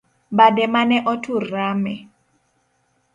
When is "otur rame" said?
1.11-1.95